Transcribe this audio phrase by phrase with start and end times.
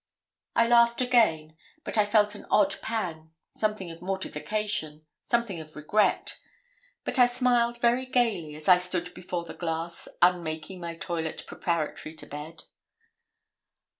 [0.55, 6.39] I laughed again; but I felt an odd pang something of mortification something of regret;
[7.03, 11.45] but I smiled very gaily, as I stood before the glass, un making my toilet
[11.45, 12.63] preparatory to bed.